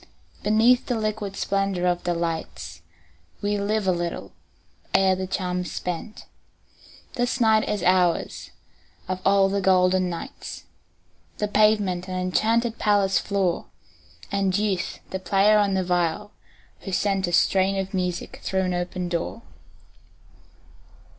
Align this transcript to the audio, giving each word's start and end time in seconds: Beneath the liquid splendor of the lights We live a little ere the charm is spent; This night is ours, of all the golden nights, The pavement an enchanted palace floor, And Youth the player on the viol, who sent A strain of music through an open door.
Beneath 0.41 0.87
the 0.87 0.97
liquid 0.97 1.35
splendor 1.35 1.85
of 1.85 2.05
the 2.05 2.15
lights 2.15 2.81
We 3.39 3.59
live 3.59 3.85
a 3.85 3.91
little 3.91 4.31
ere 4.95 5.15
the 5.15 5.27
charm 5.27 5.59
is 5.59 5.71
spent; 5.71 6.25
This 7.13 7.39
night 7.39 7.69
is 7.69 7.83
ours, 7.83 8.49
of 9.07 9.21
all 9.23 9.47
the 9.47 9.61
golden 9.61 10.09
nights, 10.09 10.63
The 11.37 11.47
pavement 11.47 12.07
an 12.07 12.15
enchanted 12.15 12.79
palace 12.79 13.19
floor, 13.19 13.67
And 14.31 14.57
Youth 14.57 14.97
the 15.11 15.19
player 15.19 15.59
on 15.59 15.75
the 15.75 15.83
viol, 15.83 16.31
who 16.79 16.91
sent 16.91 17.27
A 17.27 17.31
strain 17.31 17.77
of 17.77 17.93
music 17.93 18.39
through 18.41 18.61
an 18.61 18.73
open 18.73 19.07
door. 19.07 19.43